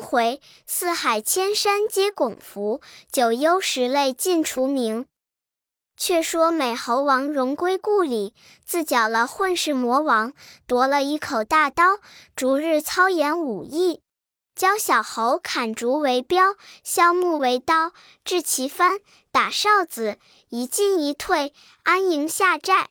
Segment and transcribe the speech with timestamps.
[0.00, 5.06] 回，四海千山皆拱伏，九幽十类尽除名。
[5.96, 8.32] 却说美猴王荣归故里，
[8.64, 10.32] 自缴了混世魔王，
[10.66, 11.98] 夺了一口大刀，
[12.36, 14.00] 逐日操演武艺，
[14.54, 16.54] 教小猴砍竹为镖，
[16.84, 17.92] 削木为刀，
[18.24, 19.00] 制旗幡，
[19.32, 20.18] 打哨子，
[20.50, 21.52] 一进一退，
[21.82, 22.90] 安营下寨。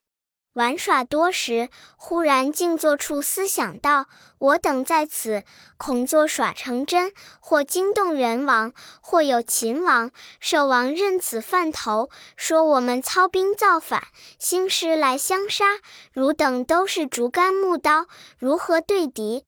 [0.57, 4.07] 玩耍多时，忽然静坐处思想道
[4.39, 5.43] ：“我等在此，
[5.77, 14.07] 恐作耍成真，或惊动人王，或有秦王、寿王认此犯头，说我们操兵造反，
[14.39, 15.65] 兴师来相杀。
[16.11, 18.07] 汝等都是竹竿木刀，
[18.39, 19.45] 如何对敌？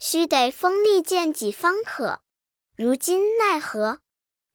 [0.00, 2.18] 须得锋利剑戟方可。
[2.76, 4.00] 如今奈何？”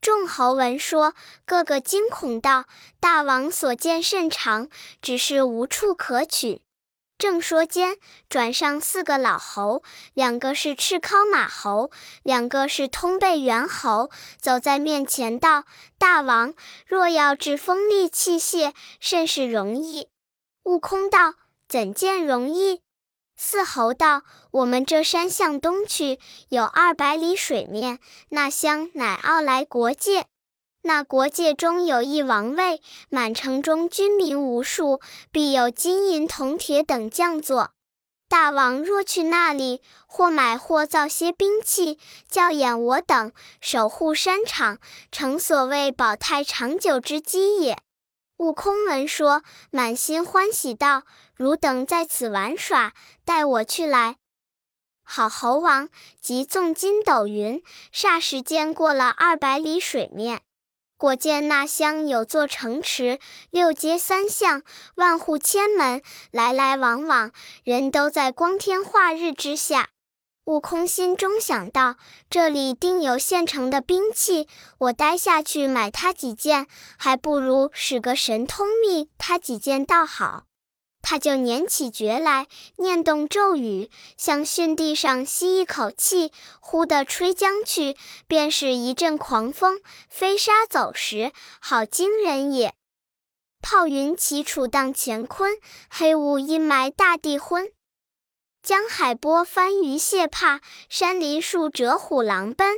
[0.03, 2.65] 众猴闻说，个个惊恐道
[2.99, 4.67] ：“大王所见甚长，
[5.01, 6.61] 只是无处可取。”
[7.17, 7.95] 正说间，
[8.27, 9.81] 转上四个老猴，
[10.13, 11.89] 两个是赤尻马猴，
[12.21, 14.09] 两个是通背猿猴，
[14.41, 15.63] 走在面前道
[15.97, 16.53] ：“大王
[16.85, 20.09] 若要制锋利器械，甚是容易。”
[20.63, 21.35] 悟空道
[21.69, 22.81] ：“怎见容易？”
[23.35, 30.27] 四猴道：“我们这山向东去，有二百里水面，那乡乃傲来国界。
[30.83, 34.99] 那国界中有一王位，满城中军民无数，
[35.31, 37.71] 必有金银铜铁等将作。
[38.27, 43.31] 大王若去那里，或买或造些兵器，教演我等
[43.61, 44.79] 守护山场，
[45.11, 47.77] 成所谓保泰长久之基也。”
[48.43, 49.41] 悟空闻说，
[49.71, 51.03] 满心欢喜道
[51.37, 54.17] ：“汝等在此玩耍，待我去来。”
[55.01, 55.87] 好猴王
[56.19, 57.63] 即纵筋斗云，
[57.93, 60.41] 霎时间过了二百里水面。
[60.97, 63.17] 果见那乡有座城池，
[63.49, 64.61] 六街三巷，
[64.95, 67.31] 万户千门，来来往往，
[67.63, 69.87] 人都在光天化日之下。
[70.45, 71.95] 悟空心中想到：
[72.29, 80.43] 这里定有现成的兵器，我待下去买他几件，还不如使个神通秘他几件倒好。
[81.01, 87.95] 他就捻起诀来，念动咒语，向巽地上吸一口气，呼的吹将去，
[88.27, 89.79] 便是一阵狂风，
[90.09, 91.31] 飞沙走石，
[91.61, 92.73] 好惊人也！
[93.61, 95.57] 炮云齐楚荡乾坤，
[95.89, 97.71] 黑雾阴霾大地昏。
[98.63, 102.77] 江海波翻鱼蟹怕，山林树折虎狼奔。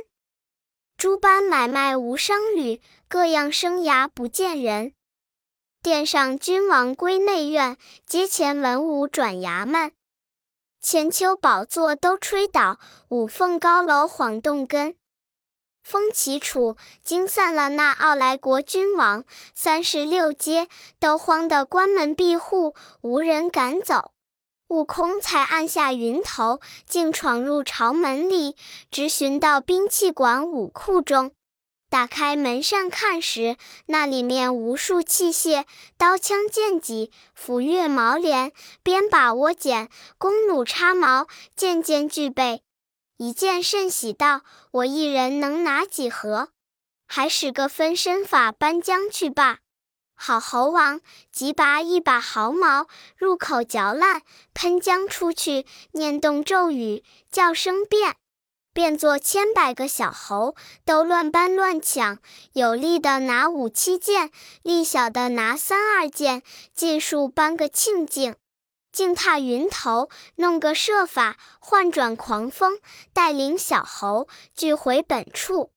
[0.96, 4.94] 诸般买卖无商旅，各样生涯不见人。
[5.84, 9.92] 殿上君王归内院，阶前文武转衙门。
[10.80, 12.80] 千秋宝座都吹倒，
[13.10, 14.96] 五凤高楼晃动根。
[15.84, 19.24] 风起楚，惊散了那傲来国君王，
[19.54, 20.66] 三十六街
[20.98, 24.10] 都慌得关门闭户，无人敢走。
[24.68, 28.56] 悟空才按下云头，竟闯入朝门里，
[28.90, 31.30] 直寻到兵器馆武库中。
[31.88, 33.56] 打开门扇看时，
[33.86, 35.64] 那里面无数器械，
[35.96, 38.50] 刀枪剑戟、斧钺矛镰、
[38.82, 39.88] 鞭把窝剪、
[40.18, 42.62] 弓弩叉矛，件件俱备。
[43.18, 46.48] 一见甚喜道：“我一人能拿几盒？
[47.06, 49.60] 还使个分身法搬将去罢。”
[50.18, 51.00] 好猴王
[51.30, 54.22] 即拔一把毫毛，入口嚼烂，
[54.54, 58.16] 喷浆出去，念动咒语，叫声变，
[58.72, 62.18] 变作千百个小猴，都乱搬乱抢。
[62.54, 64.30] 有力的拿五七件，
[64.62, 66.42] 力小的拿三二件，
[66.74, 68.34] 尽数搬个清净。
[68.90, 72.78] 竟踏云头，弄个设法，换转狂风，
[73.12, 75.70] 带领小猴俱回本处。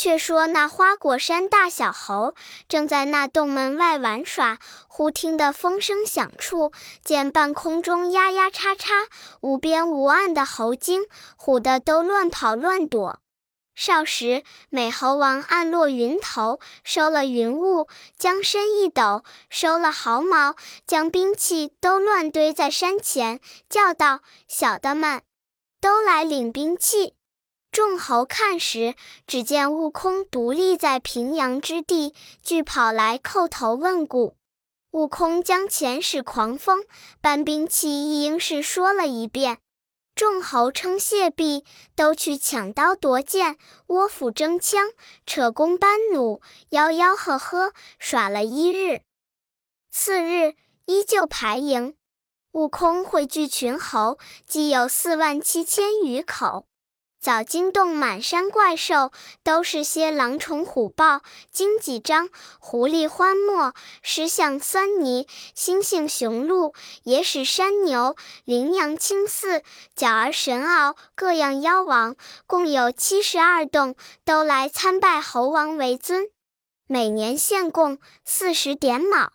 [0.00, 2.34] 却说那花果山大小猴
[2.66, 6.72] 正在那洞门外玩耍，忽听得风声响处，
[7.04, 8.94] 见半空中呀呀叉叉，
[9.42, 11.02] 无边无岸的猴精，
[11.36, 13.18] 唬得都乱跑乱躲。
[13.74, 17.86] 少时，美猴王暗落云头，收了云雾，
[18.16, 20.56] 将身一抖，收了毫毛，
[20.86, 23.38] 将兵器都乱堆在山前，
[23.68, 25.20] 叫道：“小的们，
[25.78, 27.12] 都来领兵器。”
[27.72, 28.96] 众猴看时，
[29.28, 34.34] 只见悟空独立在平阳之地，俱跑来叩头问故。
[34.90, 36.84] 悟空将前使狂风
[37.20, 39.58] 搬兵器一应是说了一遍。
[40.16, 41.64] 众猴称谢毕，
[41.94, 43.56] 都去抢刀夺剑，
[43.86, 44.88] 窝斧争枪，
[45.24, 46.40] 扯弓搬弩，
[46.70, 49.02] 吆吆喝喝，耍了一日。
[49.92, 50.56] 次日
[50.86, 51.94] 依旧排营，
[52.50, 56.66] 悟空汇聚群猴，计有四万七千余口。
[57.20, 59.12] 早惊动满山怪兽，
[59.44, 61.20] 都是些狼虫虎豹、
[61.52, 66.72] 荆棘张、狐狸獾貘、狮象狻猊、猩猩雄鹿、
[67.02, 69.62] 野史山牛、羚羊青似、
[69.94, 76.30] 角儿神鳌，各样妖王，共有七十二洞，都来参拜猴王为尊，
[76.86, 79.32] 每年献贡四十点卯。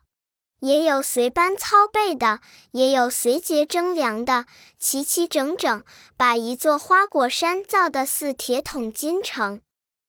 [0.65, 2.39] 也有随班操备的，
[2.71, 4.47] 也有随节征粮的，
[4.79, 5.83] 齐齐整整，
[6.17, 9.61] 把一座花果山造得似铁桶金城。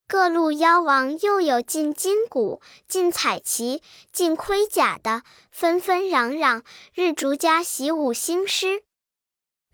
[0.08, 6.62] 各路妖王又有进金鼓、进彩旗、进盔甲的，纷纷攘攘，
[6.94, 8.86] 日逐家习武兴师。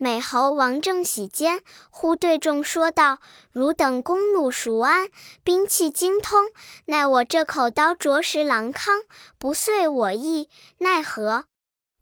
[0.02, 3.20] 美猴王正喜间，忽对众说道
[3.54, 5.08] ：“汝等弓弩熟谙，
[5.44, 6.50] 兵器精通，
[6.86, 9.02] 奈我这口刀着实狼康，
[9.38, 11.44] 不遂我意，奈何？”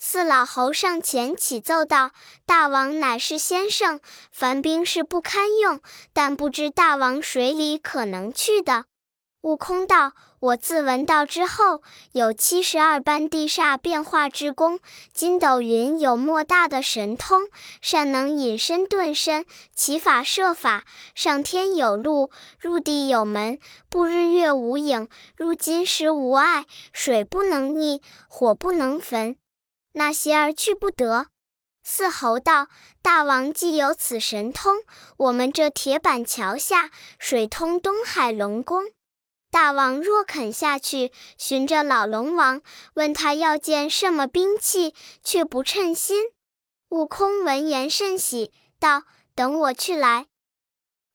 [0.01, 2.13] 四老猴上前启奏道
[2.47, 4.01] ：“大王乃是先生，
[4.33, 5.83] 凡兵是不堪用，
[6.15, 8.87] 但不知大王水里可能去的。”
[9.43, 11.83] 悟空道：“我自闻道之后，
[12.13, 14.81] 有七十二般地煞变化之功。
[15.13, 17.43] 筋斗云有莫大的神通，
[17.83, 19.45] 善能隐身遁身，
[19.75, 20.85] 其法设法，
[21.15, 23.59] 上天有路，入地有门，
[23.91, 29.37] 不日月无影，入金石无碍，水不能溺，火不能焚，
[29.93, 31.27] 那邪而去不得。”
[31.85, 32.69] 四猴道
[33.03, 34.77] ：“大王既有此神通，
[35.19, 38.85] 我们这铁板桥下，水通东海龙宫。”
[39.51, 42.63] 大王若肯下去，寻着老龙王，
[42.95, 44.95] 问他要件什么兵器，
[45.25, 46.27] 却不称心。
[46.91, 49.03] 悟空闻言甚喜，道
[49.35, 50.27] ：“等我去来。”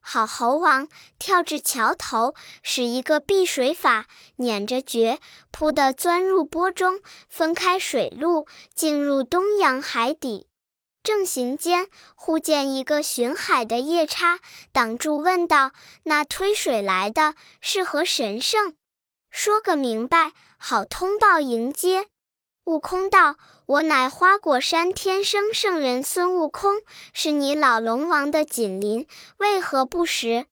[0.08, 0.88] 好猴王
[1.18, 4.06] 跳至桥头，使一个避水法，
[4.36, 10.48] 捻着诀，扑的钻入波中，分开水路，进入东洋海底。
[11.06, 14.40] 正行间，忽见一个巡海的夜叉
[14.74, 15.72] 挡住，问道
[16.04, 18.76] ：“那推水来的是何神圣？
[19.30, 22.08] 说个明白，好通报迎接。”
[22.66, 23.36] 悟空道
[23.68, 26.82] ：“我乃花果山天生圣人孙悟空，
[27.14, 30.48] 是你老龙王的紧邻，为何不识？”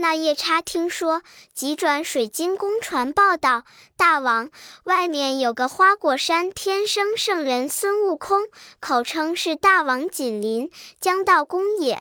[0.00, 1.22] 那夜叉听说，
[1.52, 3.64] 急转水晶宫传报道
[3.98, 4.48] ：“大王，
[4.84, 8.46] 外面有个花果山天生圣人孙悟空，
[8.78, 12.00] 口称是大王紧邻，将到宫也。”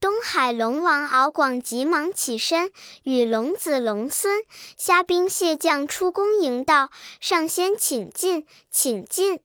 [0.00, 2.70] 东海龙王敖广急忙起身，
[3.04, 4.42] 与龙子龙孙、
[4.76, 6.90] 虾兵蟹将出宫迎道
[7.20, 9.40] ：“上仙请进，请进。”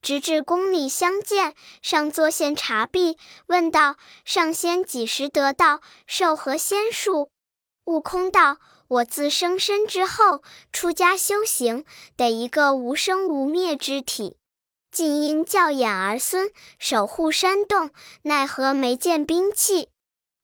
[0.00, 3.18] 直至宫里相见，上座献茶毕，
[3.48, 5.80] 问道：“上仙几时得道？
[6.06, 7.30] 授何仙术？”
[7.84, 8.58] 悟空道
[8.88, 10.42] ：“我自生身之后，
[10.72, 11.84] 出家修行，
[12.16, 14.38] 得一个无生无灭之体。
[14.90, 17.90] 竟因教养儿孙，守护山洞，
[18.22, 19.90] 奈何没见兵器？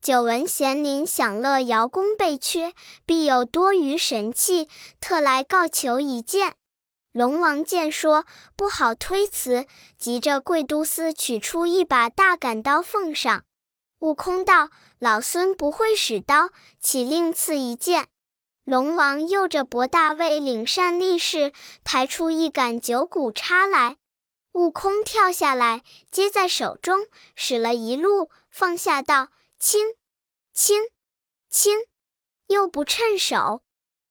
[0.02, 2.74] 久闻贤灵享乐瑶宫被缺，
[3.06, 4.68] 必有多余神器，
[5.00, 6.54] 特来告求一见。”
[7.12, 9.66] 龙王见说不好推辞，
[9.98, 13.44] 急着贵都司取出一把大杆刀奉上。
[13.98, 18.06] 悟空道：“老孙不会使刀，岂另赐一件？”
[18.64, 21.52] 龙王又着博大卫领善力士，
[21.82, 23.96] 抬出一杆九股叉来。
[24.52, 29.94] 悟空跳下来，接在手中，使了一路，放下道：“轻，
[30.52, 30.82] 轻，
[31.48, 31.78] 轻！”
[32.48, 33.62] 又不趁手，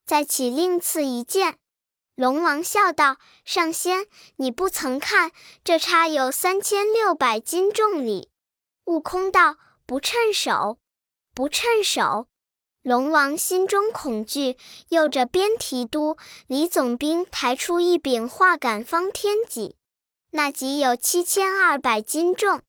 [0.05, 1.59] 再起另赐一件。
[2.15, 4.07] 龙王笑道：“上仙，
[4.37, 5.31] 你不曾看
[5.63, 8.31] 这叉有三千六百斤重哩。”
[8.85, 9.57] 悟空道。
[9.89, 10.77] 不趁手，
[11.33, 12.27] 不趁手！
[12.83, 14.55] 龙王心中恐惧，
[14.89, 19.75] 又着边提督李总兵抬出一柄画杆方天戟，
[20.29, 22.61] 那戟有七千二百斤重。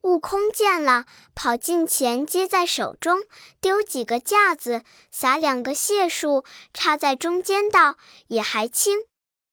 [0.00, 1.04] 悟空见了，
[1.34, 3.22] 跑近前接在手中，
[3.60, 6.42] 丢几个架子，撒两个解数，
[6.72, 9.00] 插在中间，道：“也还轻，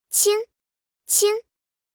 [0.10, 0.38] 轻，
[1.06, 1.34] 轻。”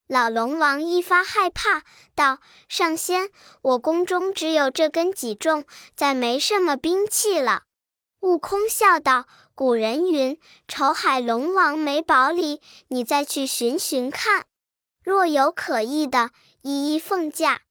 [0.06, 1.82] 老龙王一发害怕，
[2.14, 3.30] 道：“上仙，
[3.62, 5.64] 我宫中只有这根戟重，
[5.96, 7.62] 再没什么兵器了。”
[8.20, 14.44] 悟空笑道：“古人云，丑海龙王没宝里，你再去寻寻看，
[15.02, 17.62] 若有可疑的，一一奉驾。”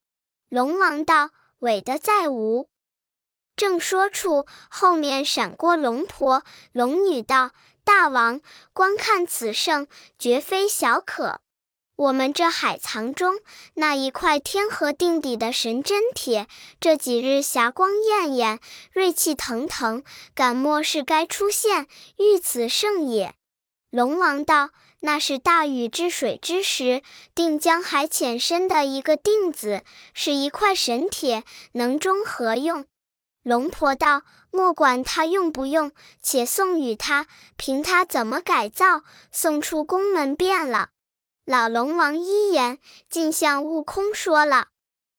[0.49, 2.67] 龙王道：“伪的再无。”
[3.55, 7.51] 正说处，后面闪过龙婆、龙女道
[7.85, 8.41] ：“大王，
[8.73, 9.85] 观看此圣，
[10.17, 11.41] 绝非小可。”
[11.95, 13.35] 我们这海藏中
[13.75, 16.47] 那一块天河定底的神真铁，
[16.79, 18.59] 这几日霞光艳艳，
[18.91, 23.35] 锐气腾腾，敢莫是该出现遇此胜也？
[23.91, 24.71] 龙王道
[25.01, 27.03] ：“那是大禹治水之时，
[27.35, 29.83] 定江海浅深的一个定子，
[30.15, 32.87] 是一块神铁，能中何用？”
[33.43, 35.91] 龙婆道：“莫管他用不用，
[36.23, 40.89] 且送与他，凭他怎么改造，送出宫门便了。”
[41.45, 44.69] 老龙王一言，竟向悟空说了。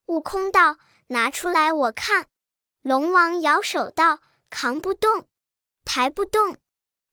[0.06, 0.78] 悟空道
[1.08, 2.28] ：“拿出来我看。”
[2.80, 5.26] 龙王摇手道：“扛不动，
[5.84, 6.56] 抬不动，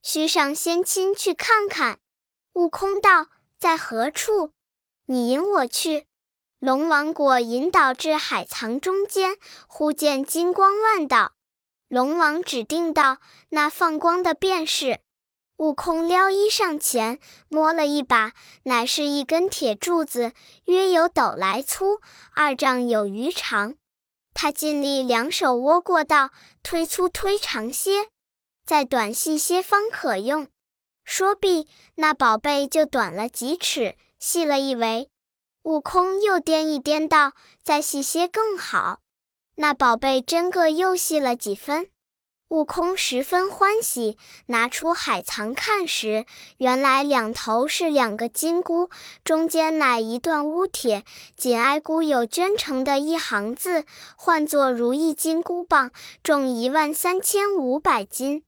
[0.02, 2.00] 须上仙亲去看看。”
[2.54, 3.28] 悟空道
[3.60, 4.54] ：“在何处？
[5.08, 6.08] 你引我去。”
[6.60, 9.36] 龙王果引导至海藏中间，
[9.68, 11.34] 忽见金光万道。
[11.90, 13.18] 龙王指定道
[13.50, 15.02] ：“那放光的便是。”
[15.62, 20.34] 悟空撩衣上前摸了一把，乃是一根铁柱子，
[20.66, 22.00] 约有斗来粗，
[22.34, 23.76] 二丈有余长。
[24.34, 26.32] 他尽力两手握过道，
[26.64, 28.08] 推粗推长些，
[28.66, 30.48] 再短细些方可用。
[31.04, 35.12] 说毕，那宝贝就短了几尺，细了一围。
[35.62, 39.02] 悟空又掂一掂道：“再细些更好。”
[39.58, 41.91] 那宝贝真个又细了几分。
[42.52, 44.18] 悟空十分欢喜，
[44.48, 46.26] 拿出海藏看时，
[46.58, 48.90] 原来两头是两个金箍，
[49.24, 51.06] 中间乃一段乌铁，
[51.38, 53.86] 紧挨箍有镌成的一行字，
[54.18, 55.92] 唤作“如意金箍棒”，
[56.22, 58.44] 重一万三千五百斤。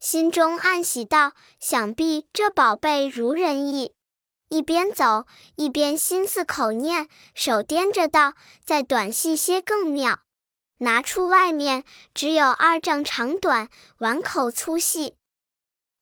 [0.00, 3.92] 心中暗喜道：“想必这宝贝如人意。”
[4.48, 8.32] 一边走一边心思口念，手掂着道
[8.64, 10.20] ：“再短细些更妙。”
[10.82, 15.14] 拿出外面只有二丈长短，碗口粗细。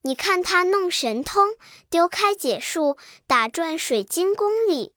[0.03, 1.49] 你看他弄神通，
[1.91, 2.97] 丢开解数，
[3.27, 4.95] 打转水晶宫里，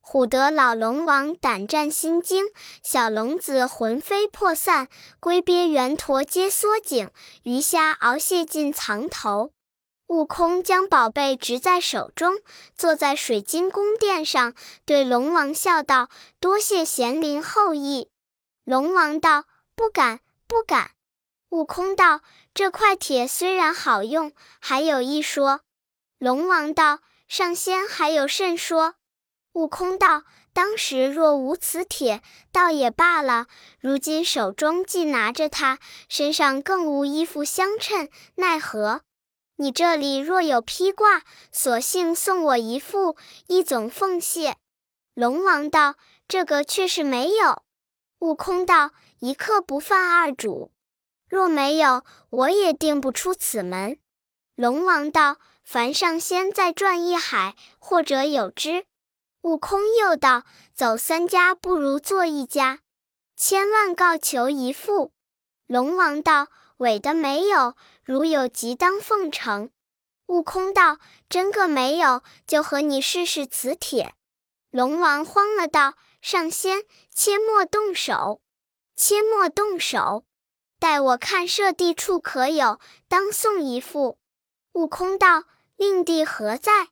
[0.00, 2.46] 唬得老龙王胆战心惊，
[2.84, 4.86] 小龙子魂飞魄散，
[5.18, 7.10] 龟鳖圆驼皆缩颈，
[7.42, 9.50] 鱼虾熬蟹尽藏头。
[10.06, 12.36] 悟空将宝贝执在手中，
[12.76, 14.54] 坐在水晶宫殿上，
[14.86, 18.10] 对龙王笑道：“多谢贤灵厚意。”
[18.64, 19.44] 龙王道
[19.76, 20.92] ：“不敢，不敢。”
[21.50, 22.22] 悟空道
[22.54, 25.60] ：“这块铁虽然好用，还有一说。”
[26.18, 28.94] 龙王道：“上仙还有甚说？”
[29.52, 33.46] 悟空道：“当时若无此铁，倒也罢了；
[33.78, 35.78] 如今手中既拿着它，
[36.08, 39.02] 身上更无衣服相称，奈何？”
[39.56, 43.16] 你这里若有披挂，索性送我一副，
[43.46, 44.56] 一总奉谢。
[45.14, 45.94] 龙王道
[46.26, 47.62] ：“这个却是没有。”
[48.24, 50.72] 悟空道：“一刻不犯二主，
[51.28, 53.98] 若没有，我也定不出此门。”
[54.56, 58.86] 龙王道：“凡上仙再转一海，或者有之。”
[59.44, 62.78] 悟空又道：“走三家不如做一家，
[63.36, 65.12] 千万告求一副。”
[65.68, 66.46] 龙王道
[66.78, 69.68] ：“伪的没有。”如有即当奉承。
[70.28, 70.96] 悟空道
[71.28, 74.14] ：“真个没有，就和你试试此铁。”
[74.72, 75.92] 龙王慌了，道
[76.24, 78.40] ：“上仙，切莫动手，
[78.96, 80.24] 切莫动手，
[80.80, 84.16] 待我看设地处可有，当送一副。”
[84.72, 85.44] 悟空道
[85.76, 86.88] ：“令弟何在？”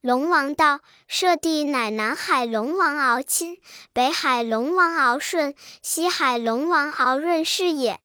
[0.00, 3.58] 龙王道：“设地乃南海龙王敖钦，
[3.92, 7.98] 北海龙王敖顺，西海龙王敖润是也。”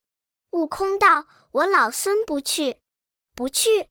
[0.49, 1.27] 悟空道。
[1.51, 2.77] 我老孙不去，
[3.35, 3.87] 不去。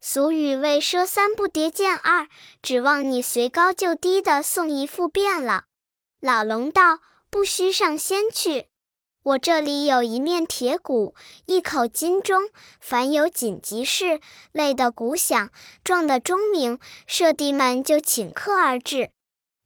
[0.00, 2.28] 俗语谓“赊三不叠见二”，
[2.62, 5.64] 指望你随高就低的送一副便了。
[6.20, 7.00] 老龙道
[7.30, 8.66] ：“不须上仙去，
[9.22, 11.14] 我这里有一面铁鼓，
[11.46, 14.20] 一口金钟，凡有紧急事，
[14.52, 15.50] 擂得鼓响，
[15.82, 19.08] 撞得钟鸣，舍弟们就请客而至。”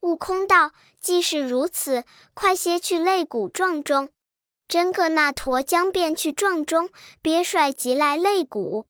[0.03, 0.71] 悟空道
[1.01, 4.11] ：“既是如此，快些去擂鼓撞钟。”
[4.69, 6.89] 真个那驼将便去撞钟，
[7.21, 8.87] 鳖帅即来擂鼓。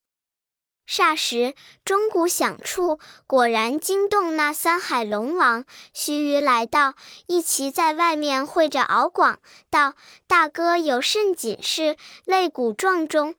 [0.87, 5.65] 霎时钟鼓响处，果然惊动那三海龙王。
[5.93, 6.93] 须臾来到，
[7.27, 9.39] 一齐在外面会着敖广，
[9.69, 9.95] 道
[10.27, 11.97] ：“大哥有甚紧事？
[12.25, 13.35] 擂鼓撞钟。”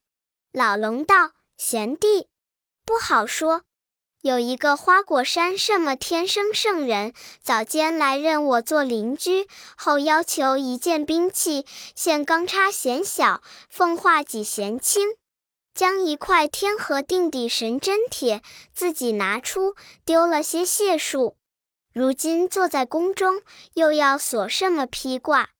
[0.52, 2.28] 老龙道：“贤弟，
[2.84, 3.62] 不好说。”
[4.22, 15.10] 有一个花果山什么天生圣人，早间来认我做邻居，后要求一件兵器，现钢叉嫌小，奉化戟嫌轻，
[15.76, 18.40] 将一块天河定底神针铁
[18.73, 21.37] 自己拿出，丢了些解数。
[21.92, 23.42] 如今坐在宫中，
[23.75, 25.50] 又要索什么披挂？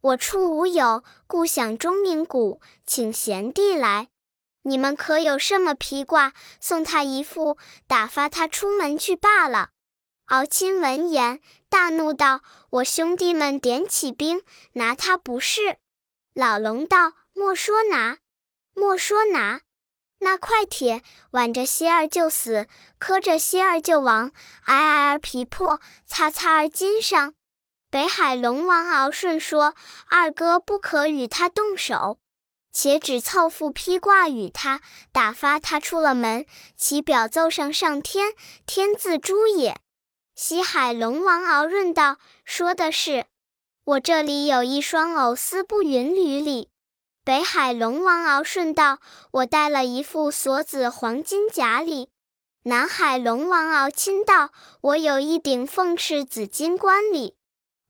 [0.00, 4.08] 我处无有，故想钟鸣鼓，请贤弟来。
[4.62, 6.32] 你们可有什么披挂？
[6.58, 9.68] 送他一副，打发他出门去罢了。
[10.28, 14.40] 敖钦闻言，大怒道：“我兄弟们点起兵，
[14.72, 15.76] 拿他不是。”
[16.32, 18.18] 老龙道：“莫说拿，
[18.78, 19.62] 莫说拿，
[20.20, 22.68] 那块铁挽着些儿就死，
[22.98, 24.30] 磕着些儿就亡，
[24.66, 27.34] 挨挨儿皮破，擦擦儿筋伤。”
[27.90, 29.74] 北海龙王敖顺说
[30.08, 32.18] ：“二哥不可与他动手。”
[32.70, 34.80] 且只凑付披挂与他，
[35.10, 38.34] 打发他出了门，其表奏上上天，
[38.66, 39.80] 天自诛也。
[40.36, 43.24] 西海龙王敖润道：“说的是，
[43.84, 46.68] 我这里有一双藕丝布云履里。”
[47.28, 49.00] 北海龙王敖顺道
[49.32, 52.08] ：“我带了一副锁子黄金甲礼。”
[52.64, 57.36] 南海龙王敖钦道：“我有一顶凤翅紫金冠礼。”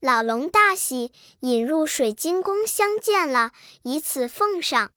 [0.02, 3.52] 老龙大喜，引入水晶宫相见了，
[3.84, 4.90] 以此奉上。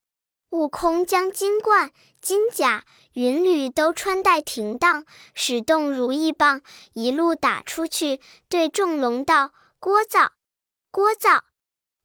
[0.49, 2.83] 悟空将金冠、金甲。
[3.13, 5.05] 云履都穿戴停当，
[5.35, 8.19] 使动如意棒，一路打出去，
[8.49, 10.29] 对众龙道：“聒噪，
[10.91, 11.41] 聒噪！”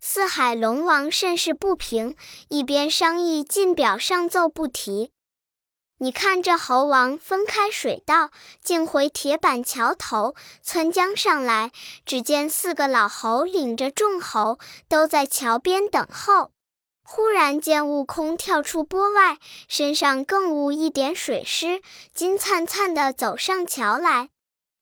[0.09, 2.15] 四海龙王甚是不平，
[2.49, 5.11] 一边商议，进表上奏不提。
[5.99, 8.31] 你看这猴王分开水道，
[8.63, 11.73] 竟回铁板桥头，窜江上来，
[12.05, 16.53] 只见四个老猴领着众猴都在桥边等候。
[17.03, 21.83] 忽然见悟空跳出波外，身上更无一点水湿，
[22.15, 24.29] 金灿灿的走上桥来。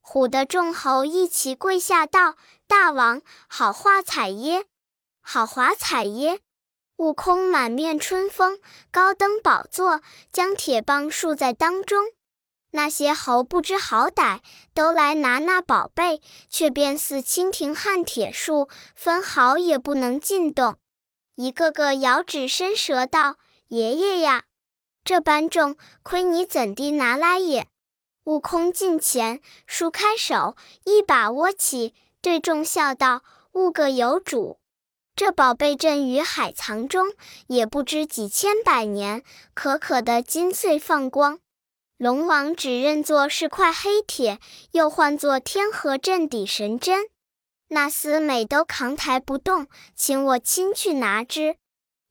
[0.02, 2.36] 唬得众猴一齐跪下道
[2.68, 4.66] ：“大王，好话彩耶！
[5.24, 6.38] 好华彩耶！”
[6.98, 8.60] 悟空满面春风，
[8.92, 10.00] 高登宝座，
[10.30, 12.04] 将铁棒竖在当中。
[12.70, 14.40] 那些猴不知好歹，
[14.74, 20.76] 都来拿那宝贝，却便似蜻蜓撼铁树，分毫也不能进动。
[21.34, 23.36] 一个个摇指伸舌道
[23.68, 24.44] ：“爷爷呀，
[25.04, 27.66] 这般重，亏你怎地拿来也？”
[28.24, 34.58] 悟空近前，舒开手，一把握起，对众笑道：“悟个有主！
[35.16, 37.12] 这宝贝镇于海藏中，
[37.46, 39.22] 也不知几千百年，
[39.54, 41.38] 可可的金穗放光。
[41.96, 44.40] 龙王只认作是块黑铁，
[44.72, 47.06] 又唤作天河镇底神针。”
[47.70, 51.56] 那厮每都扛抬不动，请我亲去拿之。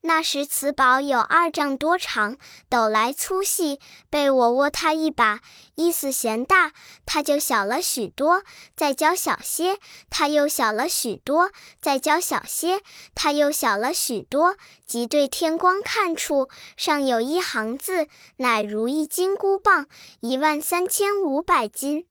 [0.06, 3.80] 那时此宝有二丈多长，斗来粗细，
[4.10, 5.40] 被我握他一把，
[5.76, 6.74] 意思嫌大，
[7.06, 8.42] 他就小了许多；
[8.76, 9.80] 再教小些，
[10.10, 12.82] 他又小了许多；再教小些，
[13.16, 14.58] 他又小了许多。
[14.86, 19.88] 即对天光看处，上有一行字，乃如意金箍棒，
[20.20, 22.06] 一万三千五百斤。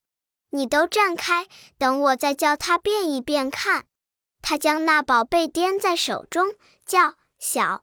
[0.49, 3.85] 你都站开，等我再叫他变一变看。
[4.41, 6.55] 他将那宝贝掂在手中，
[6.87, 7.83] 叫小，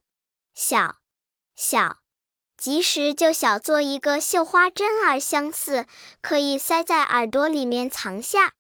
[0.56, 1.00] 小，
[1.54, 1.98] 小，
[2.56, 5.86] 即时就小做一个绣花针儿相似，
[6.22, 8.54] 可以塞在耳朵里面藏下。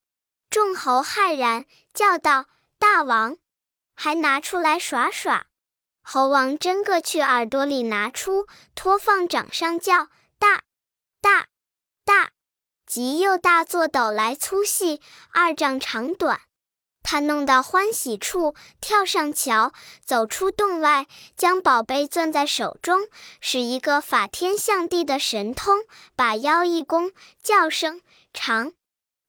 [0.49, 3.38] 众猴骇然，叫道：“大王，
[3.95, 5.47] 还拿出来耍耍！”
[6.03, 10.63] 猴王真个去耳朵里拿出，托放掌上，叫大，
[11.21, 11.47] 大，
[12.03, 12.31] 大。
[12.85, 14.99] 即又大作斗来粗细
[15.31, 16.41] 二丈长短，
[17.01, 19.73] 他弄到欢喜处，跳上桥，
[20.05, 23.01] 走出洞外，将宝贝攥在手中，
[23.41, 25.79] 使一个法天象地的神通，
[26.15, 28.01] 把腰一弓，叫声
[28.33, 28.73] 长。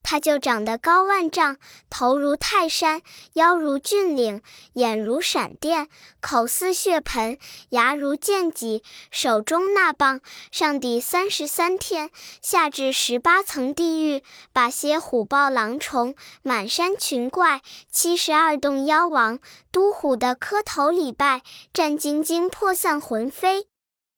[0.03, 1.57] 他就长得高万丈，
[1.89, 3.03] 头如泰山，
[3.35, 5.89] 腰如峻岭，眼如闪电，
[6.21, 7.39] 口似血盆，
[7.71, 8.83] 牙如剑戟。
[9.11, 12.11] 手中那棒，上抵三十三天，
[12.43, 19.39] 下至十八层地狱，把些虎豹狼虫、满山群怪、七十二洞妖王，
[19.71, 23.70] 都唬得磕头礼拜，战兢兢，魄散魂飞。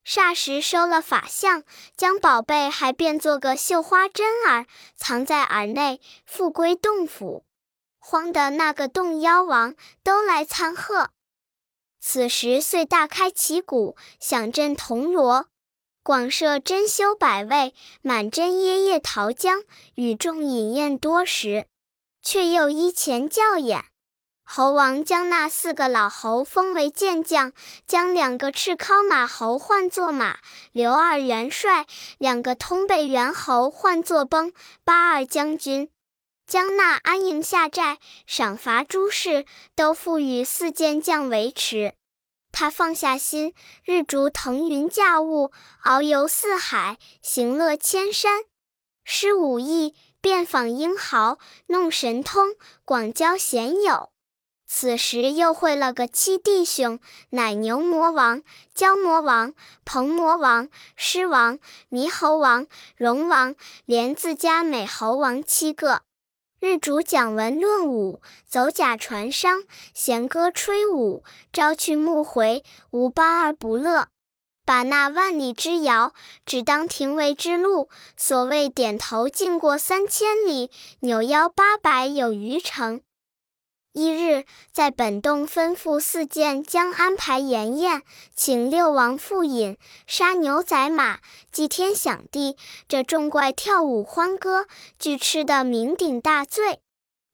[0.04, 1.62] 霎时收了法相，
[1.96, 7.44] 将宝贝还变做个绣花针儿，藏在耳内，复归洞府。
[7.98, 11.10] 慌得那个洞妖王都来参贺。
[12.00, 15.46] 此时遂大开旗鼓，响震铜锣，
[16.02, 19.62] 广设珍馐百味，满斟椰叶桃浆，
[19.94, 21.68] 与众饮宴多时，
[22.20, 23.84] 却又依前教演。
[24.54, 27.54] 猴王将那四个老猴封为健将，
[27.86, 30.40] 将两个赤尻马猴唤作马
[30.72, 31.86] 刘二元帅，
[32.18, 34.52] 两个通背猿猴唤作崩
[34.84, 35.88] 八二将军，
[36.46, 41.94] 将那安营下寨、赏罚诸事都付与四健将维持。
[42.52, 43.54] 他放下心，
[43.86, 45.50] 日逐腾云驾雾，
[45.82, 48.42] 遨游四海，行乐千山，
[49.02, 51.38] 施武艺，遍访英豪，
[51.68, 52.48] 弄神通，
[52.84, 54.11] 广交贤友。
[54.74, 58.42] 此时又会了个七弟兄，乃牛魔王、
[58.74, 59.52] 蛟魔王、
[59.84, 61.58] 鹏魔王、狮王、
[61.90, 63.54] 猕猴王、龙王，
[63.84, 66.00] 连自家美猴王七个。
[66.58, 74.08] 日主讲文论武，走甲传商，弦歌吹舞，朝去暮回，无八而不乐。
[74.64, 76.14] 把那万里之遥，
[76.46, 77.90] 只当庭为之路。
[78.16, 83.02] 所谓点头尽过三千里，扭腰八百有余程。
[83.94, 88.02] 一日，在本洞吩咐四件将安排筵宴，
[88.34, 89.76] 请六王赴饮，
[90.06, 91.18] 杀牛宰马，
[91.50, 92.56] 祭天享地。
[92.88, 94.66] 这众怪跳舞欢歌，
[94.98, 96.80] 俱吃得酩酊大醉。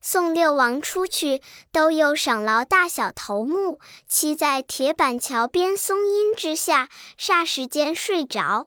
[0.01, 1.41] 送六王出去，
[1.71, 3.79] 都有赏劳大小头目，
[4.11, 8.67] 栖在铁板桥边松阴之下，霎时间睡着。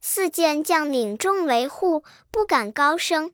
[0.00, 3.32] 四件将领众维护，不敢高声。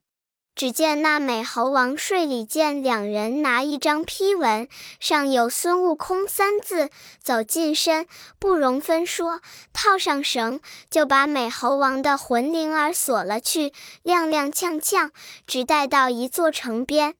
[0.55, 4.69] 只见那美猴王睡里见两人拿一张批文，
[5.01, 6.91] 上有孙悟空三字，
[7.23, 8.07] 走近身，
[8.38, 9.41] 不容分说，
[9.73, 10.61] 套上绳，
[10.91, 13.73] 就把美猴王的魂灵儿锁了去，
[14.05, 15.11] 踉踉跄跄，
[15.47, 17.15] 直带到一座城边。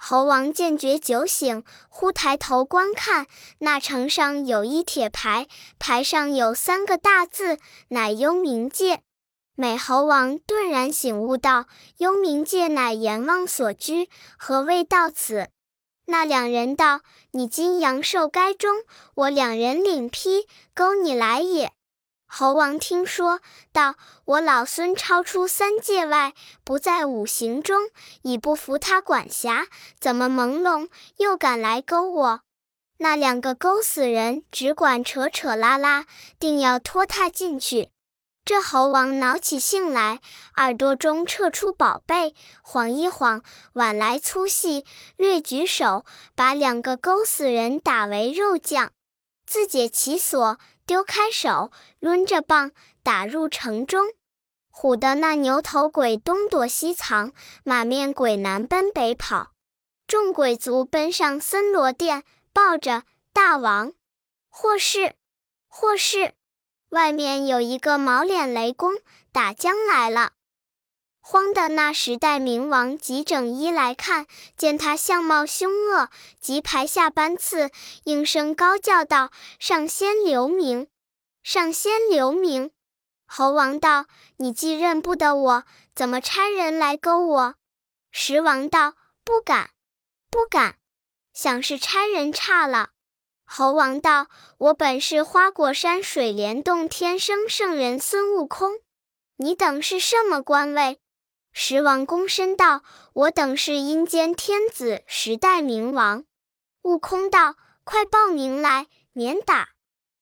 [0.00, 3.26] 猴王见觉酒醒，忽抬头观看，
[3.58, 5.48] 那城上有一铁牌，
[5.80, 9.02] 牌上有三个大字，乃幽冥界。
[9.60, 11.66] 美猴王顿然醒悟道
[11.98, 15.48] ：“幽冥界乃阎王所居，何谓到此？”
[16.06, 17.00] 那两人道
[17.32, 18.84] ：“你今阳寿该终，
[19.16, 21.72] 我两人领批勾你来也。”
[22.30, 23.40] 猴王听说，
[23.72, 27.90] 道：“我老孙超出三界外，不在五行中，
[28.22, 29.66] 已不服他管辖，
[29.98, 32.42] 怎么朦胧又敢来勾我？”
[32.98, 36.06] 那两个勾死人只管扯扯拉拉，
[36.38, 37.90] 定要拖他进去。
[38.48, 40.22] 这猴王恼起性来，
[40.56, 43.42] 耳朵中撤出宝贝，晃一晃，
[43.74, 44.86] 碗来粗细，
[45.18, 48.92] 略举手，把两个勾死人打为肉酱，
[49.44, 54.06] 自解其锁，丢开手，抡着棒打入城中，
[54.72, 57.32] 唬得那牛头鬼东躲西藏，
[57.64, 59.50] 马面鬼南奔北跑，
[60.06, 63.02] 众鬼卒奔上森罗殿，抱着
[63.34, 63.92] 大王，
[64.48, 65.16] 或是，
[65.68, 66.32] 或是。
[66.90, 68.94] 外面有一个毛脸雷公
[69.30, 70.32] 打将来了，
[71.20, 76.08] 慌的那时代冥王急整衣来看，见他相貌凶恶，
[76.40, 77.70] 即排下班次，
[78.04, 80.88] 应声高叫道：“上仙留名，
[81.42, 82.70] 上仙留名！”
[83.30, 84.06] 猴王道
[84.38, 87.54] ：“你既认不得我，怎么差人来勾我？”
[88.10, 89.72] 石王道：“不敢，
[90.30, 90.76] 不敢，
[91.34, 92.92] 想是差人差了。”
[93.50, 94.26] 猴王道
[94.58, 98.72] ：“我本是花果山水帘洞天生圣人孙悟空，
[99.36, 101.00] 你等是什么官位？”
[101.50, 102.82] 石王躬身道
[103.14, 106.24] ：“我等是阴间天子，十代冥王。”
[106.84, 109.70] 悟空道：“快报名来，免打。”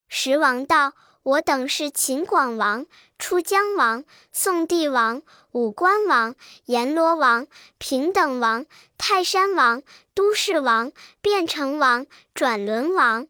[0.09, 0.93] 石王道
[1.27, 2.87] ：“我等是秦广王、
[3.19, 6.37] 出江王、宋帝王、五官王、
[6.67, 8.65] 阎罗王、平等王、
[8.97, 9.83] 泰山王。”
[10.15, 13.27] 都市王、变成王、转轮王，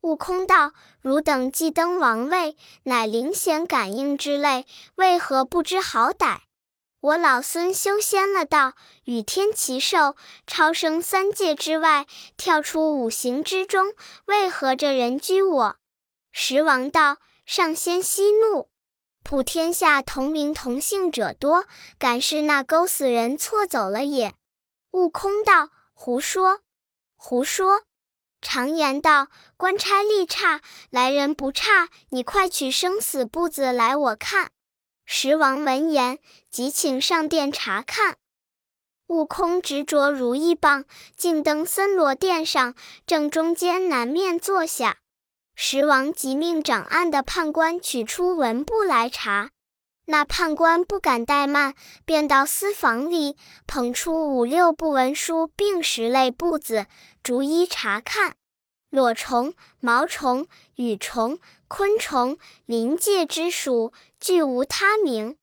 [0.00, 6.38] 悟空道：“汝等既登王位，乃灵显感应之类，为何不知好歹？
[7.00, 8.72] 我老孙修仙了道，
[9.04, 12.06] 与天齐寿，超生三界之外，
[12.38, 13.92] 跳出五行之中，
[14.24, 15.76] 为何这人居我？”
[16.32, 18.68] 石王道：“上仙息怒，
[19.22, 21.66] 普天下同名同姓者多，
[21.98, 24.34] 敢是那勾死人错走了也？”
[24.92, 25.70] 悟空道。
[25.94, 26.62] 胡说，
[27.14, 27.82] 胡说！
[28.40, 31.90] 常言道，官差力差，来人不差。
[32.08, 34.50] 你快取生死簿子来，我看。
[35.04, 36.18] 石王闻言，
[36.50, 38.16] 即请上殿查看。
[39.06, 42.74] 悟空执着如意棒，径登森罗殿上，
[43.06, 45.01] 正中间南面坐下。
[45.54, 49.50] 石王即命掌案的判官取出文簿来查。
[50.06, 53.36] 那判官不敢怠慢，便到私房里
[53.66, 56.86] 捧出五六部文书，并十类簿子，
[57.22, 58.34] 逐一查看。
[58.90, 61.38] 裸虫、毛虫、羽虫、
[61.68, 62.36] 昆虫、
[62.66, 65.36] 临界之属，俱无他名。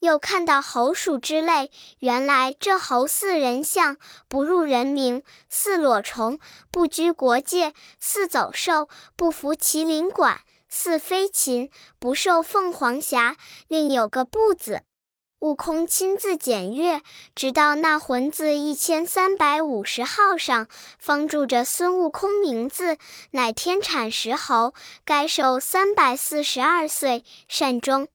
[0.00, 3.96] 又看到猴鼠之类，原来这猴似人相，
[4.28, 6.38] 不入人名；似裸虫，
[6.70, 10.40] 不居国界；似走兽，不服麒麟管。
[10.70, 14.82] 似飞禽不受凤凰辖，另有个不字。
[15.40, 17.00] 悟空亲自检阅，
[17.34, 22.98] 直到那魂字一千三百五十号上，方注着孙悟空名字，
[23.30, 24.74] 乃天产石猴，
[25.06, 28.08] 该寿三百四十二岁，善终。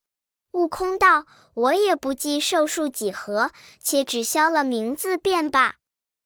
[0.52, 5.76] 悟空道：“我也不记寿数几何，且只消了名字便罢。”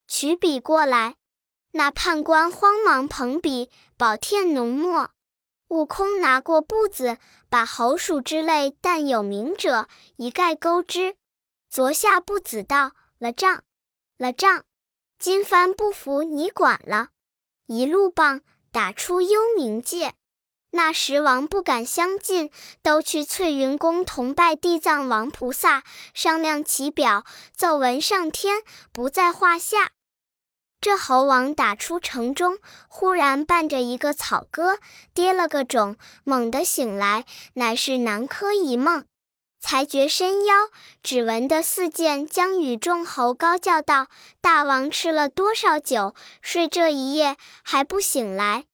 [0.08, 1.16] 取笔过来，
[1.72, 5.12] 那判官慌忙捧笔，饱添浓墨。
[5.68, 7.18] 悟空拿过簿子，
[7.50, 11.18] 把猴鼠之类但有名者一概勾之，
[11.70, 13.64] 昨下不子道了账，
[14.18, 14.64] 了账。
[15.20, 17.10] 今番不服你管了，
[17.66, 20.14] 一路棒打出幽冥界。
[20.78, 22.52] 那时王不敢相近，
[22.84, 28.62] 都去翠云宫同拜地藏王菩萨，商量其表，奏文上天，
[28.92, 29.90] 不在话下。
[30.80, 34.78] 这猴王打出城中，忽然伴着一个草歌，
[35.16, 39.04] 跌了个肿，猛地醒来，乃是南柯一梦。
[39.60, 40.54] 才觉身腰，
[41.02, 44.10] 只闻得四剑将与众猴高叫道
[44.40, 46.14] ：“大王吃了多少酒？
[46.44, 48.66] 睡这一夜还不醒来？”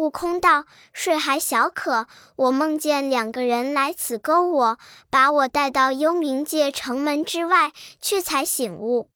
[0.00, 4.78] 悟空道：“睡还小可，我梦见两个人来此勾我，
[5.10, 9.10] 把我带到幽冥界城门之外去，才醒悟。”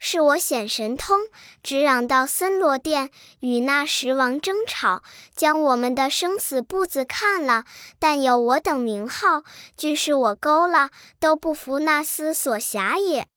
[0.00, 1.20] 是我显神通，
[1.62, 5.04] 直嚷到森罗殿，与那十王争吵，
[5.36, 7.64] 将我们的生死簿子看了。
[8.00, 9.44] 但有我等名号，
[9.76, 13.28] 俱是我勾了，都不服那厮所辖也。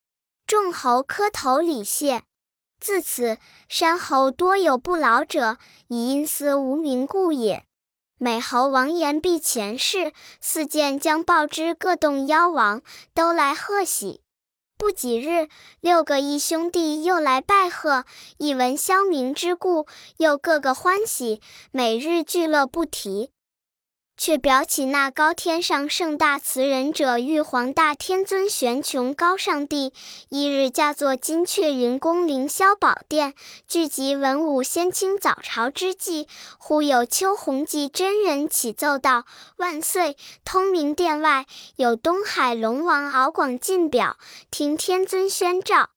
[0.47, 2.23] 众猴磕头礼谢。
[2.87, 5.57] 自此，山猴多有不老者，
[5.89, 7.65] 以因私无名故也。
[8.17, 12.81] 美猴王言毕前世，四剑将报之各洞妖王，
[13.13, 14.21] 都来贺喜。
[14.77, 15.49] 不几日，
[15.81, 18.05] 六个义兄弟又来拜贺，
[18.37, 23.31] 一闻消明之故，又个个欢喜，每日聚乐不提。
[24.17, 29.93] 却表起那高天上圣大慈仁者玉皇大天尊玄穹高上帝，
[30.29, 33.35] 一日驾坐金阙云宫凌霄宝殿，
[33.67, 36.27] 聚集文武仙卿早朝之际，
[36.57, 39.25] 忽有秋弘济真人起奏道
[39.57, 40.17] ：“万岁！
[40.43, 44.17] 通明殿外有东海龙王敖广进表，
[44.49, 45.91] 听天尊宣召。”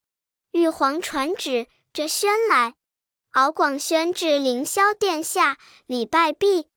[0.53, 2.75] 玉皇传旨，这宣来。
[3.33, 5.57] 敖广宣至凌霄殿下，
[5.87, 6.70] 礼拜毕。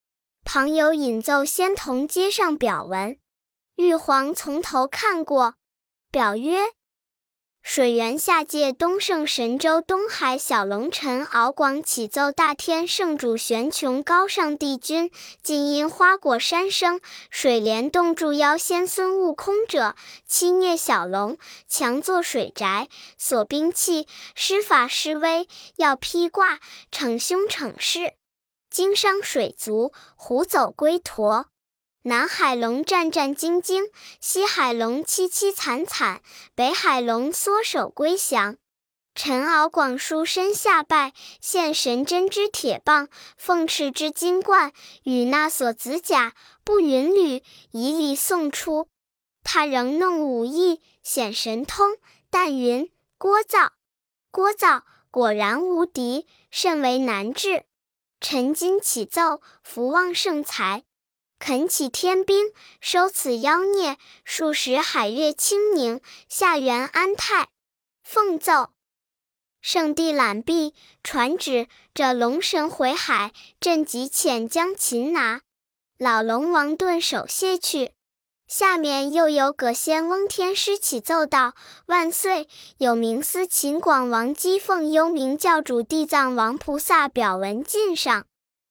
[0.46, 3.18] 旁有引奏仙童接上表文，
[3.76, 5.56] 玉皇从头看过，
[6.12, 6.60] 表曰：
[7.64, 15.10] 水源下界东胜神州东海小龙臣敖广启奏大天圣主玄穹高上帝君，
[15.42, 17.00] 今因花果山生。
[17.30, 19.96] 水帘洞住妖仙孙悟空者，
[20.28, 21.38] 欺虐小龙，
[21.70, 26.60] 强作水宅，锁兵器，施法施威，要披挂，
[26.92, 28.16] 逞凶逞势。
[28.74, 31.46] 经商水族，虎走龟驼；
[32.02, 36.24] 南海龙战战兢兢，西海龙凄凄惨惨，
[36.56, 38.58] 北海龙缩手归降。
[39.14, 46.34] 陈敖广书身下拜，献神针之铁棒，凤翅之金冠，与那所子甲，
[46.64, 48.88] 不允履，以礼送出。
[49.44, 51.98] 他仍弄武艺，显神通，
[52.32, 53.70] 但云聒噪，
[54.32, 54.82] 聒噪，
[55.12, 57.66] 果然无敌，甚为难治。
[58.24, 60.86] 臣今启奏，福旺盛财，
[61.40, 67.50] 恳起天兵，收此妖孽，数十海月清宁，下元安泰。
[68.02, 68.72] 奉奏，
[69.60, 75.42] 圣帝览毕，传旨：这龙神回海，朕即遣将擒拿。
[75.98, 77.92] 老龙王顿首谢去。
[78.56, 81.56] 下面又有葛仙翁天师起奏道
[81.90, 82.48] ：“万岁！
[82.78, 88.28] 有名司秦广王姬奉幽冥教主地藏王菩萨表文进上，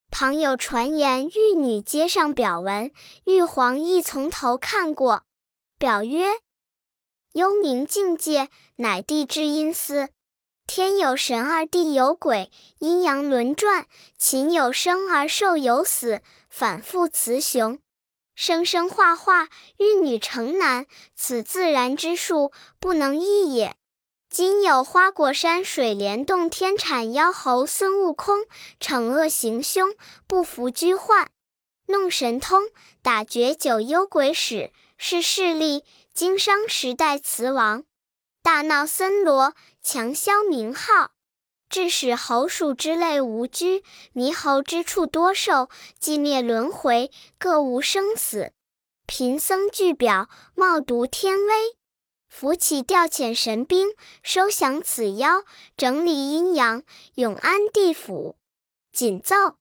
[0.08, 2.92] 旁有传言玉女接上表文，
[3.24, 5.24] 玉皇亦从头看过。
[5.80, 6.28] 表曰：
[7.32, 10.10] 幽冥境界，乃地之阴司，
[10.64, 17.80] 天有神而地有鬼，阴阳轮转，禽有生而兽有死，反复雌雄。”
[18.34, 23.76] 生生化化，育女成男，此自然之术，不能易也。
[24.30, 28.46] 今有花果山水帘洞天产妖猴孙悟空，
[28.80, 29.94] 惩恶行凶，
[30.26, 31.30] 不服拘唤，
[31.86, 32.62] 弄神通，
[33.02, 37.84] 打绝九幽鬼使，是势力，经商时代雌王，
[38.42, 41.10] 大闹森罗，强销名号。
[41.72, 43.82] 致使猴鼠之类无居，
[44.14, 48.52] 猕猴之处多寿，寂灭轮回，各无生死。
[49.06, 51.74] 贫僧具表，冒读天威，
[52.28, 53.88] 扶起调遣神兵，
[54.22, 56.82] 收降此妖，整理阴阳，
[57.14, 58.36] 永安地府。
[58.92, 59.56] 谨奏。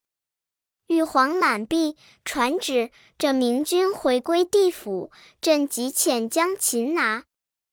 [0.87, 1.95] 玉皇满毕，
[2.25, 7.23] 传旨：这明君回归地府，朕即遣将擒拿。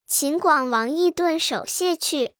[0.07, 2.38] 秦广王亦顿手谢去。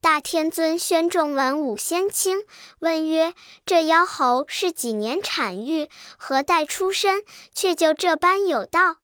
[0.00, 2.44] 大天尊宣众文武仙卿，
[2.78, 3.34] 问曰
[3.66, 5.88] ：“这妖猴是几年产育？
[6.16, 7.24] 何代出身？
[7.52, 8.98] 却就这般有道？”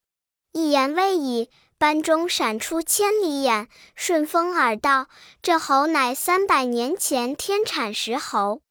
[0.55, 5.09] 一言未已，班中闪出千里眼，顺风耳道
[5.43, 8.63] ：“这猴乃三百年前天产石猴，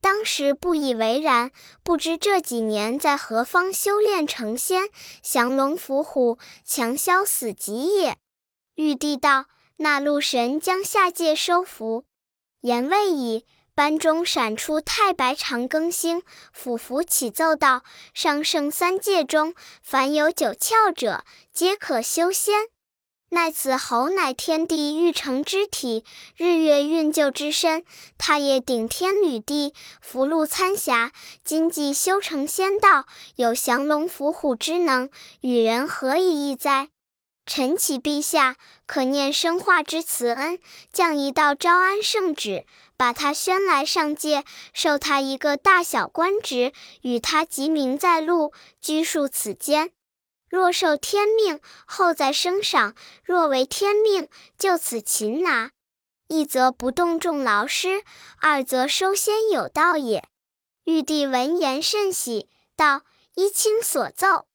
[0.00, 1.52] 当时不以为然，
[1.84, 4.88] 不知这几年在何方修炼成仙，
[5.22, 8.16] 降龙伏虎，强消死疾也。”
[8.74, 9.46] 玉帝道。
[9.80, 12.04] 那路神将下界收服，
[12.62, 22.54] 言未已，班中闪出太白长庚星，俯伏起奏道：上圣三界中，凡有九窍者，皆可修仙。
[23.30, 26.04] 奈此侯乃天地育成之体，
[26.36, 27.84] 日月运就之身。
[28.16, 31.12] 他也顶天履地，福禄参霞，
[31.44, 35.08] 今既修成仙道，有降龙伏虎之能，
[35.42, 36.88] 与人何以异哉？
[37.48, 38.56] 臣启陛下，
[38.86, 40.58] 可念生化之慈恩，
[40.92, 49.92] 降一道招安圣旨，把他宣来上界，授他一个大小官职，与他即名在禄，居庶此间。
[50.50, 52.92] 若受天命，后再升赏；
[53.24, 55.70] 若违天命，就此擒拿。
[56.26, 58.02] 一则不动众劳师，
[58.42, 60.28] 二则收仙有道也。
[60.84, 63.04] 玉帝闻言甚喜，道
[63.36, 64.47] ：“依卿所奏，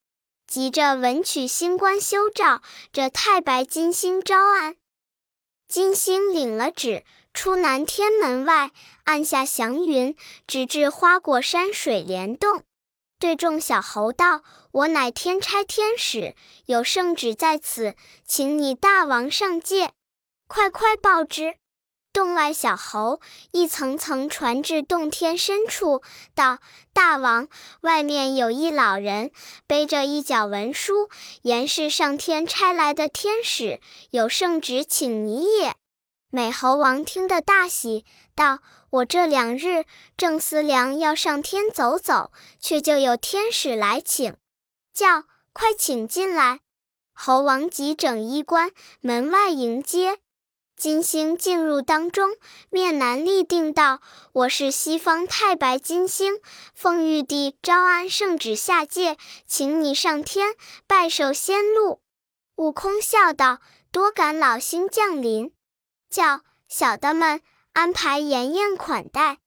[0.54, 2.62] 急着文曲星官修诏，
[2.92, 4.76] 这太白金星招安。”
[5.66, 8.70] 金星领了旨，出南天门外，
[9.02, 10.14] 按下祥云，
[10.46, 12.62] 直至花果山水帘洞。
[13.18, 16.36] 对众小猴道：“我乃天差天使，
[16.66, 19.90] 有圣旨在此，请你大王上界，
[20.46, 21.56] 快快报之。”
[22.14, 26.00] 洞外小猴一层层传至洞天深处，
[26.32, 26.60] 道
[26.94, 27.48] ：“大王，
[27.80, 29.32] 外面有一老人，
[29.66, 31.10] 背着一角文书，
[31.42, 35.74] 言是上天差来的天使，有圣旨请你也。”
[36.30, 38.60] 美猴王听得大喜，道。
[38.90, 44.36] 我这两日正思量要上天走走，却就有天使来请，
[44.92, 46.60] 叫快请进来。
[47.12, 50.18] 猴王急整衣冠，门外迎接。
[50.76, 52.36] 金星进入当中，
[52.70, 54.00] 面南立定道
[54.32, 56.40] ：“我是西方太白金星，
[56.74, 60.54] 奉玉帝招安圣旨下界，请你上天
[60.86, 62.00] 拜受仙禄。”
[62.56, 63.60] 悟空笑道
[63.90, 65.52] ：“多感老星降临，
[66.10, 67.40] 叫小的们。”
[67.74, 69.38] 安排筵宴款待，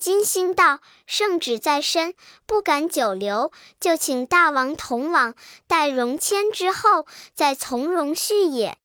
[0.00, 2.12] 金星道：“圣旨在身，
[2.44, 5.36] 不敢久留，就请大王同往，
[5.68, 8.78] 待荣迁之后，再从容续也。”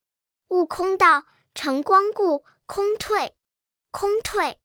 [0.50, 1.24] 悟空道
[1.54, 3.34] ：“承光顾，空退，
[3.92, 4.58] 空退。”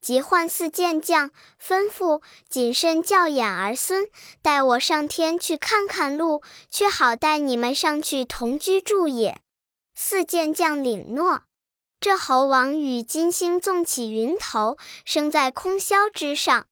[0.00, 1.30] 即唤四健将，
[1.62, 4.08] 吩咐谨慎教养儿孙，
[4.40, 9.42] 带我上天去看看路，却好带你们上去同居住也。
[9.94, 11.42] 四健将领诺。
[12.00, 16.66] 这猴王与金星纵起云头，升在空霄之上，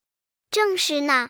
[0.51, 1.29] 正是那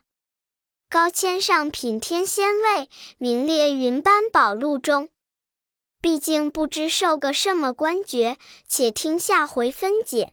[0.89, 5.09] 高千上品天仙位，名列云班宝录中。
[6.01, 8.37] 毕竟不知受个什么官爵，
[8.69, 10.33] 且听下回分解。